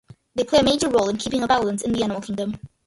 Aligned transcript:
They 0.33 0.45
play 0.45 0.57
a 0.57 0.63
major 0.63 0.89
role 0.89 1.09
in 1.09 1.17
keeping 1.17 1.43
a 1.43 1.47
balance 1.47 1.83
in 1.83 1.91
the 1.91 2.01
animal 2.01 2.23
kingdom. 2.23 2.59